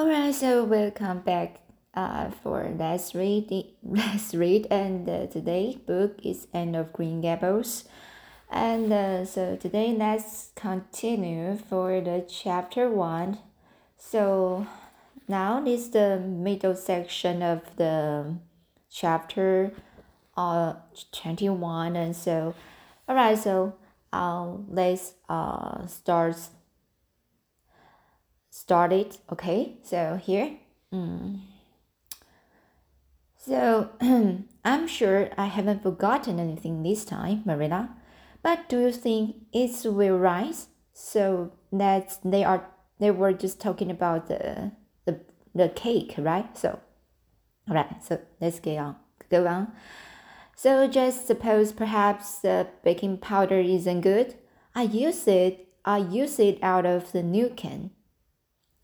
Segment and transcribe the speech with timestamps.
[0.00, 1.60] Alright, so welcome back
[1.92, 3.52] uh, for let's read.
[3.82, 7.84] Let's read, and uh, today book is Anne of Green Gables,
[8.50, 13.40] and uh, so today let's continue for the chapter one.
[13.98, 14.66] So
[15.28, 18.36] now this is the middle section of the
[18.90, 19.74] chapter,
[20.34, 20.76] uh,
[21.12, 22.54] twenty one, and so,
[23.06, 23.74] alright, so
[24.14, 26.36] uh, let's uh start
[28.60, 29.18] start it.
[29.32, 30.58] Okay, so here.
[30.92, 31.40] Mm.
[33.38, 33.88] So
[34.64, 37.96] I'm sure I haven't forgotten anything this time, Marilla.
[38.42, 40.68] But do you think it will rise?
[40.92, 42.66] So that they are
[42.98, 44.72] they were just talking about the
[45.06, 45.20] the
[45.54, 46.56] the cake, right?
[46.56, 46.80] So
[47.68, 48.96] alright, so let's get on
[49.30, 49.72] go on.
[50.54, 54.34] So just suppose perhaps the baking powder isn't good.
[54.74, 57.90] I use it I use it out of the new can.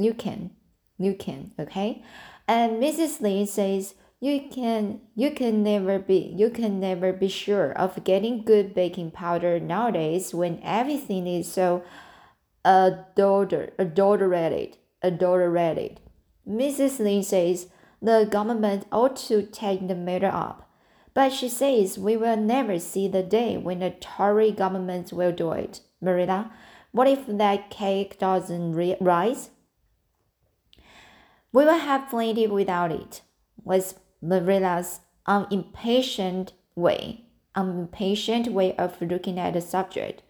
[0.00, 0.50] New can.
[0.98, 2.02] you can, okay?
[2.48, 3.20] And Mrs.
[3.20, 8.44] Lee says you can you can never be you can never be sure of getting
[8.44, 11.82] good baking powder nowadays when everything is so
[12.64, 16.00] adulter, adulterated adulterated.
[16.48, 16.98] Mrs.
[16.98, 17.68] Lee says
[18.00, 20.66] the government ought to take the matter up.
[21.12, 25.52] But she says we will never see the day when the Tory government will do
[25.52, 25.80] it.
[26.00, 26.52] Marilla,
[26.92, 29.50] what if that cake doesn't rise?
[31.52, 33.22] We will have plenty without it,
[33.64, 37.24] was Marilla's unimpatient way,
[37.56, 40.22] impatient way of looking at the subject.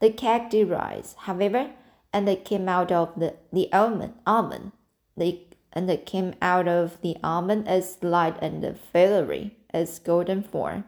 [0.00, 1.70] The cake did rise, however,
[2.12, 4.72] and they came out of the, the almond, almond.
[5.16, 5.42] They,
[5.72, 10.84] and they came out of the almond as light and feathery as golden form,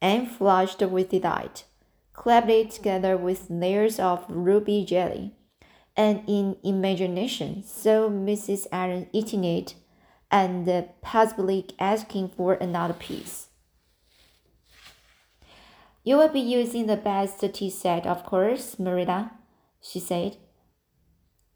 [0.00, 1.64] and flushed with delight,
[2.12, 5.34] clapped it together with layers of ruby jelly,
[5.98, 8.68] and in imagination saw Mrs.
[8.70, 9.74] Allan eating it
[10.30, 13.48] and possibly asking for another piece.
[16.04, 19.32] You will be using the best tea set, of course, Marilla,
[19.82, 20.36] she said.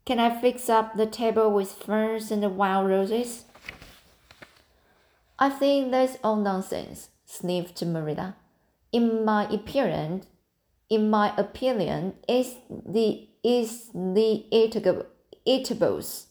[0.05, 3.45] Can I fix up the table with ferns and wild roses?
[5.39, 8.35] I think that's all nonsense, sniffed Marilla.
[8.91, 10.23] In my opinion,
[10.89, 14.45] in my opinion, it's the is the
[15.45, 16.27] eatables.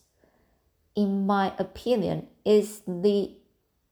[0.94, 3.36] In my opinion, is the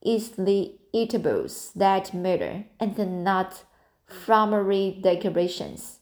[0.01, 3.63] is the eatables that matter and not
[4.07, 5.99] flummery decorations.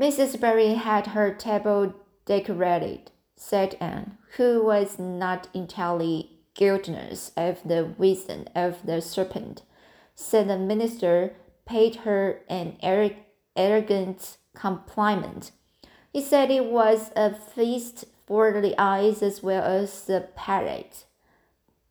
[0.00, 0.40] Mrs.
[0.40, 1.94] Barry had her table
[2.24, 9.62] decorated, said Anne, who was not entirely guiltless of the wisdom of the serpent.
[10.14, 11.34] Said the minister
[11.66, 15.52] paid her an arrogant compliment.
[16.12, 21.04] He said it was a feast for the eyes as well as the palate.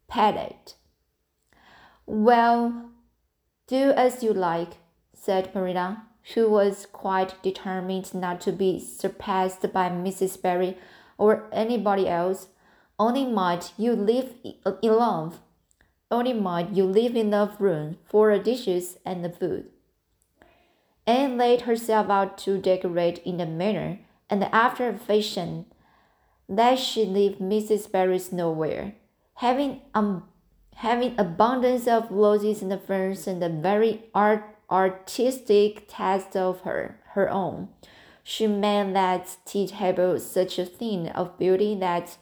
[0.08, 0.76] Palate.
[2.06, 2.92] Well,
[3.68, 4.78] do as you like,
[5.14, 6.04] said Marilla,
[6.34, 10.42] who was quite determined not to be surpassed by Mrs.
[10.42, 10.78] Barry
[11.18, 12.48] or anybody else.
[12.98, 14.34] Only mind you live
[14.84, 15.40] enough.
[16.12, 19.70] Only mind you leave enough room for the dishes and the food.
[21.10, 23.98] Anne laid herself out to decorate in a manner
[24.30, 25.66] and after a fashion
[26.48, 27.92] that she leave Mrs.
[27.92, 28.94] Barry's nowhere.
[29.36, 30.26] Having um,
[30.76, 37.28] having abundance of roses and ferns and a very art artistic taste of her her
[37.28, 37.70] own,
[38.24, 42.18] she made that tea table such a thing of beauty that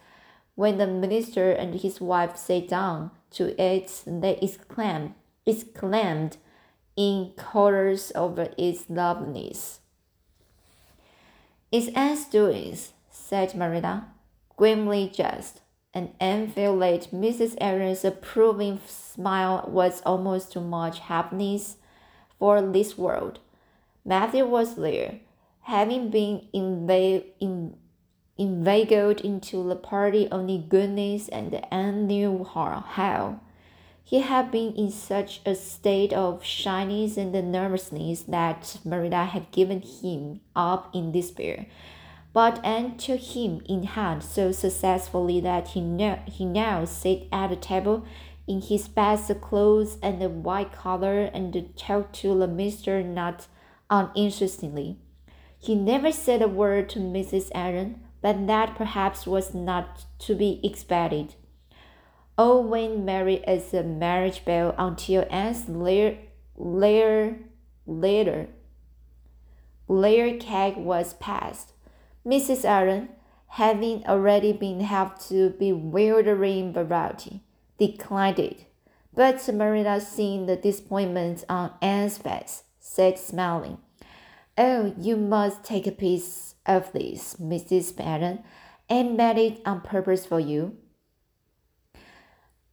[0.55, 5.13] when the minister and his wife sat down to it, they exclaimed,
[5.45, 6.37] exclaimed
[6.97, 9.79] in colors of its loveliness.
[11.71, 14.07] It's Anne's doings, said Marilla,
[14.55, 15.61] grimly just,
[15.93, 17.55] and Anne felt that Mrs.
[17.61, 21.77] Aaron's approving smile was almost too much happiness
[22.39, 23.39] for this world.
[24.03, 25.19] Matthew was there,
[25.61, 26.47] having been
[28.37, 33.39] inveigled into the party only goodness and Anne knew how.
[34.09, 39.81] He had been in such a state of shyness and nervousness that Marilla had given
[39.81, 41.65] him up in despair.
[42.31, 47.49] But Anne took him in hand so successfully that he, now, he now sat at
[47.49, 48.05] the table
[48.47, 53.47] in his best clothes and a white collar and talked to the minister not
[53.89, 54.95] uninterestingly.
[55.59, 57.51] He never said a word to Mrs.
[57.53, 61.35] Aaron, but that perhaps was not to be expected.
[62.37, 66.17] Owen married as a marriage bell until Anne's layer
[66.55, 67.39] later,
[67.85, 68.49] later,
[69.87, 71.73] layer cake was passed.
[72.25, 72.65] Mrs.
[72.65, 73.09] Aaron,
[73.47, 77.41] having already been helped to bewildering variety,
[77.79, 78.65] declined it.
[79.13, 83.79] But Marilla, seeing the disappointment on Anne's face, said, smiling,
[84.57, 87.95] Oh, you must take a piece of this, Mrs.
[87.95, 88.43] Bennet.
[88.89, 90.77] Anne made it on purpose for you.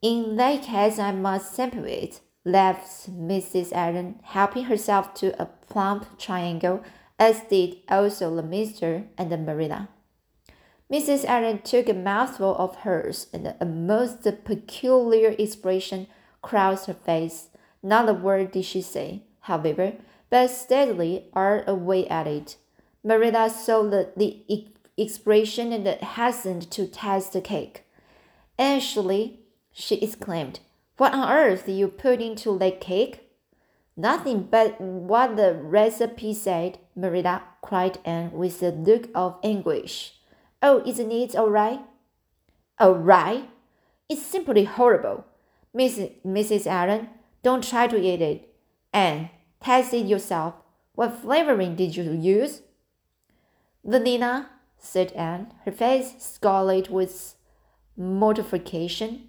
[0.04, 3.72] In that case, I must sample it, laughed Mrs.
[3.72, 6.84] Allan, helping herself to a plump triangle,
[7.18, 9.06] as did also the Mr.
[9.16, 9.88] and Marilla.
[10.92, 11.24] Mrs.
[11.24, 16.06] Allan took a mouthful of hers, and a most peculiar expression
[16.42, 17.48] crossed her face.
[17.82, 19.94] Not a word did she say, however,
[20.28, 22.58] but steadily ate away at it.
[23.02, 24.44] Marilla saw the, the
[24.98, 27.84] expression and hastened to taste the cake.
[28.58, 29.40] Anne Shirley,
[29.74, 30.60] she exclaimed,
[30.96, 33.28] what on earth you put into that cake?
[33.96, 40.14] Nothing but what the recipe said, Marilla cried Anne with a look of anguish.
[40.62, 41.80] Oh, isn't it all right?
[42.78, 43.50] All right?
[44.08, 45.26] It's simply horrible.
[45.76, 46.12] Mrs.
[46.24, 46.66] Mrs.
[46.66, 47.08] Allan,
[47.42, 48.54] don't try to eat it.
[48.92, 49.30] And
[49.60, 50.54] taste it yourself.
[50.94, 52.62] What flavoring did you use?
[53.84, 57.34] Vanilla, said Anne, her face scarlet with
[57.96, 59.28] mortification.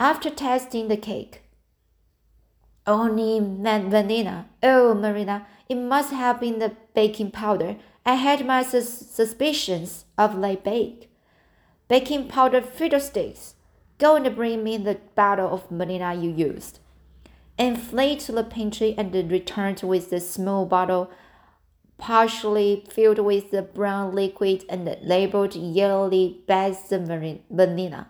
[0.00, 1.42] After tasting the cake,
[2.86, 4.46] oh, only vanilla.
[4.62, 7.76] Oh, Marina, it must have been the baking powder.
[8.06, 11.10] I had my sus suspicions of late bake.
[11.88, 13.54] Baking powder fiddlesticks.
[13.98, 16.78] Go and bring me the bottle of vanilla you used.
[17.58, 21.10] And flee to the pantry and returned with the small bottle
[21.96, 28.06] partially filled with the brown liquid and labeled yellowly best vanilla.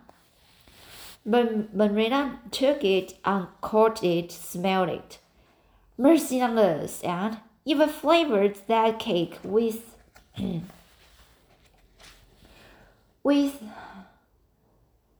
[1.28, 5.18] Marina took it, uncorked it, smelled it.
[5.98, 7.40] Mercy on us, Anne.
[7.66, 9.94] You've flavored that cake with
[13.22, 13.62] with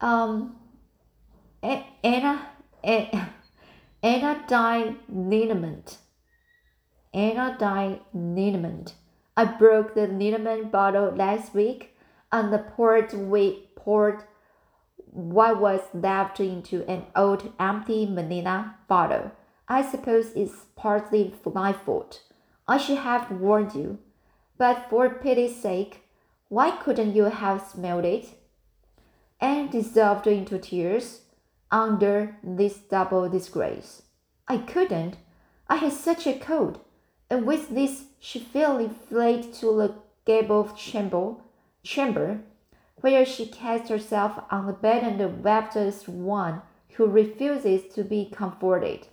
[0.01, 0.57] um
[1.63, 2.49] Anna
[4.03, 4.45] Anna
[5.13, 5.99] liniment.
[7.13, 7.57] Anna
[8.15, 8.95] liniment.
[9.37, 11.95] I broke the liniment bottle last week
[12.33, 14.23] and poured we poured
[15.19, 19.33] what was left into an old empty manila bottle.
[19.67, 22.23] I suppose it's partly my fault.
[22.69, 23.99] I should have warned you.
[24.57, 26.05] But for pity's sake,
[26.49, 28.29] why couldn't you have smelled it?
[29.41, 31.23] And dissolved into tears
[31.71, 34.03] under this double disgrace.
[34.47, 35.17] I couldn't.
[35.69, 36.79] I had such a cold.
[37.29, 39.95] And with this, she fairly fled to the
[40.25, 41.35] gable chamber,
[41.83, 42.41] chamber,
[43.01, 46.63] where she cast herself on the bed and wept as one
[46.95, 49.07] who refuses to be comforted.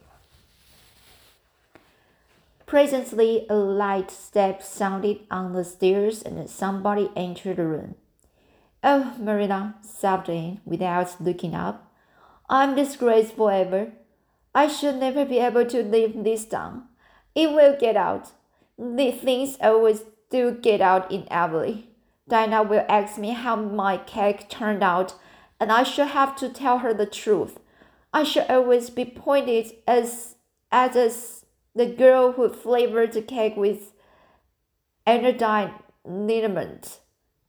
[2.66, 7.96] Presently, a light step sounded on the stairs and somebody entered the room.
[8.84, 11.92] Oh, Marilla, sobbed Anne without looking up.
[12.50, 13.92] I'm disgraced forever.
[14.54, 16.84] I should never be able to live this down.
[17.36, 18.32] It will get out.
[18.78, 21.95] The things always do get out in inevitably.
[22.28, 25.14] Dinah will ask me how my cake turned out,
[25.60, 27.60] and I shall have to tell her the truth.
[28.12, 30.36] I shall always be pointed as
[30.72, 31.46] as as
[31.76, 33.92] the girl who flavored the cake with
[35.06, 35.74] anodyne
[36.04, 37.00] liniment.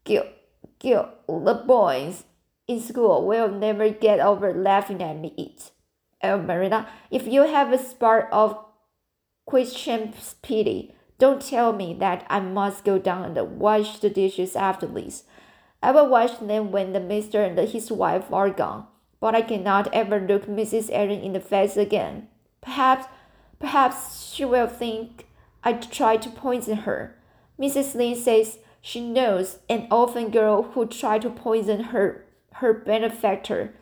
[0.04, 0.26] Gil,
[0.78, 2.24] Gil, the boys
[2.66, 5.70] in school will never get over laughing at me eat.
[6.22, 8.58] Oh, Marina, if you have a spark of
[9.46, 14.86] Christian pity, don't tell me that I must go down and wash the dishes after
[14.86, 15.24] this.
[15.82, 18.86] I will wash them when the mister and his wife are gone,
[19.20, 20.88] but I cannot ever look Mrs.
[20.92, 22.28] Aaron in the face again.
[22.60, 23.06] Perhaps
[23.58, 25.26] Perhaps she will think
[25.64, 27.16] I tried to poison her.
[27.58, 27.94] Mrs.
[27.94, 33.74] Lynde says she knows an orphan girl who tried to poison her her benefactor,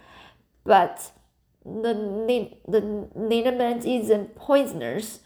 [0.65, 1.13] but
[1.65, 5.21] the the liniment isn't poisonous.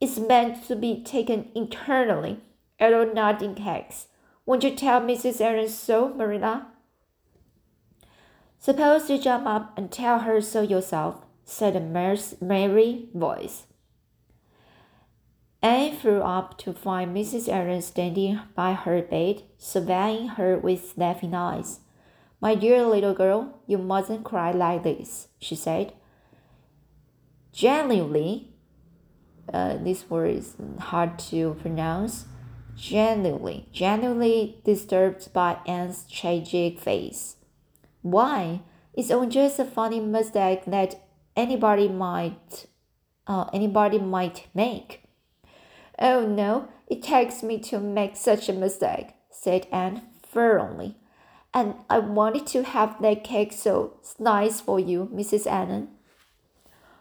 [0.00, 2.40] It's meant to be taken internally,
[2.80, 3.56] although not in.
[4.46, 5.40] Won't you tell Mrs.
[5.40, 6.68] Aaron so, Marilla?
[8.58, 13.66] Suppose you jump up and tell her so yourself, said a merry voice.
[15.62, 17.52] Anne flew up to find Mrs.
[17.52, 21.80] Aaron standing by her bed, surveying her with laughing eyes.
[22.40, 25.92] My dear little girl, you mustn't cry like this, she said.
[27.52, 28.49] Genuinely,
[29.52, 32.26] uh, this word is hard to pronounce.
[32.76, 37.36] Genuinely, genuinely disturbed by Anne's tragic face.
[38.02, 38.60] Why?
[38.94, 41.02] It's only just a funny mistake that
[41.36, 42.66] anybody might,
[43.26, 45.02] uh, anybody might make.
[45.98, 50.96] Oh no, it takes me to make such a mistake, said Anne, fur only.
[51.52, 55.46] And I wanted to have that cake so nice for you, Mrs.
[55.46, 55.88] Allan.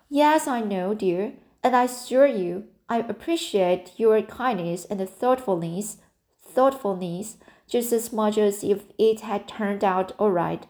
[0.09, 1.33] Yes, I know, dear,
[1.69, 5.97] and I assure you I appreciate your kindness and thoughtfulness,
[6.43, 10.65] thoughtfulness just as much as if it had turned out all right.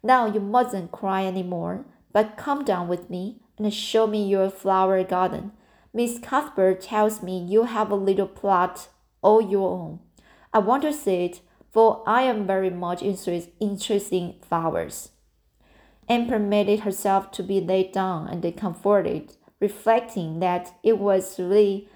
[0.00, 4.48] Now you mustn't cry any more, but come down with me and show me your
[4.48, 5.50] flower garden.
[5.92, 8.90] Miss Cuthbert tells me you have a little plot
[9.22, 9.98] all your own.
[10.52, 11.40] I want to see it,
[11.72, 15.08] for I am very much interested in flowers.
[16.08, 19.32] Anne permitted herself to be laid down and comforted,
[19.64, 21.88] reflecting that it was really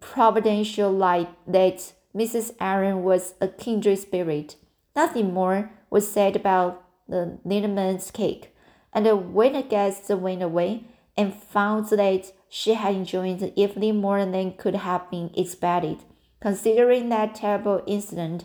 [0.00, 1.78] providential like that
[2.14, 2.54] Mrs.
[2.60, 4.56] Aaron was a kindred spirit.
[4.94, 8.54] Nothing more was said about the Lindeman's cake,
[8.92, 10.84] and when the guests went away
[11.16, 15.98] and found that she had enjoyed the evening more than could have been expected,
[16.40, 18.44] considering that terrible incident,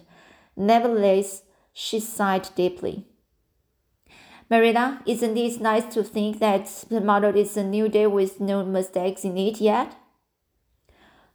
[0.56, 3.06] nevertheless, she sighed deeply.
[4.50, 8.64] Marilla, isn't it nice to think that the model is a new day with no
[8.64, 9.96] mistakes in it yet?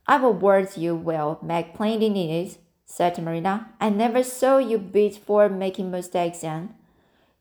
[0.06, 3.68] I will word you well, make plain in it, said Marina.
[3.80, 6.74] I never saw you beat for making mistakes, Anne.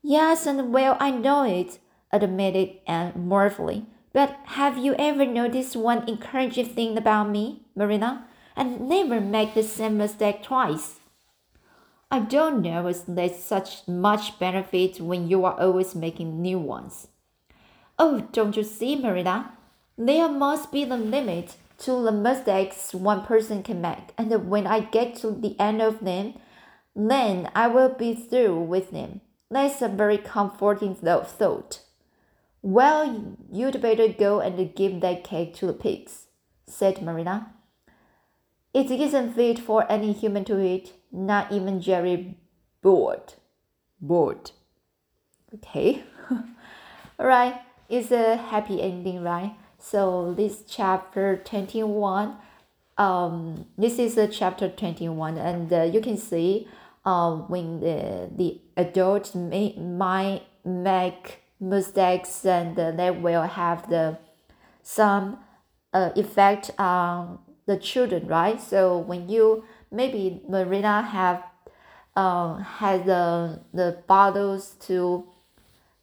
[0.01, 1.79] Yes, and well, I know it,
[2.11, 3.85] admitted Anne mournfully.
[4.13, 8.27] But have you ever noticed one encouraging thing about me, Marina?
[8.57, 11.00] I never make the same mistake twice.
[12.13, 17.07] I don't know if there's such much benefit when you are always making new ones.
[17.97, 19.53] Oh, don't you see, Marilla?
[19.97, 24.81] There must be the limit to the mistakes one person can make, and when I
[24.81, 26.33] get to the end of them,
[26.93, 29.21] then I will be through with them.
[29.49, 31.79] That's a very comforting thought.
[32.61, 36.27] Well, you'd better go and give that cake to the pigs,
[36.67, 37.53] said Marina.
[38.73, 42.37] It isn't fit for any human to eat not even Jerry
[42.81, 43.33] bored.
[43.99, 44.51] Bored.
[45.55, 46.03] Okay.
[47.19, 47.61] All right.
[47.89, 49.55] It's a happy ending, right?
[49.77, 52.37] So this chapter 21
[52.97, 56.67] um this is a chapter 21 and uh, you can see
[57.05, 64.17] uh, when the, the adults may, might make mistakes and uh, they will have the
[64.83, 65.39] some
[65.93, 71.43] uh, effect on the children right so when you maybe Marina have
[72.15, 75.27] uh, had the the bottles to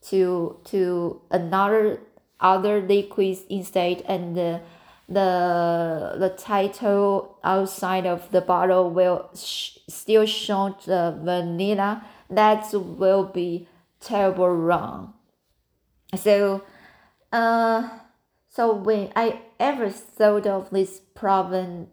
[0.02, 2.00] to to another
[2.40, 4.60] other liquids instead and the
[5.08, 13.24] the the title outside of the bottle will sh- still show the vanilla that will
[13.24, 13.66] be
[14.00, 15.14] terrible wrong.
[16.14, 16.62] So
[17.32, 17.88] uh
[18.48, 21.88] so when i ever thought of this problem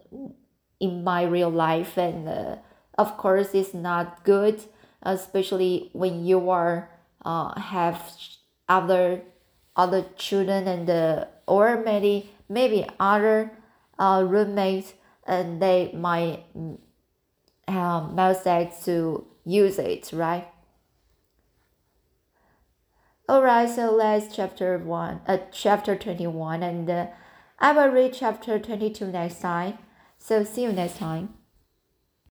[0.80, 2.56] in my real life and uh,
[2.98, 4.62] of course it's not good
[5.02, 6.90] especially when you are
[7.24, 8.12] uh, have
[8.68, 9.22] other
[9.76, 13.52] other children and uh, or maybe maybe other
[13.98, 14.94] uh, roommates
[15.26, 16.44] and they might
[17.68, 20.48] um, mistake to use it right?
[23.28, 27.06] All right so let's chapter one uh, chapter 21 and uh,
[27.58, 29.78] i will read chapter 22 next time
[30.18, 31.34] so see you next time.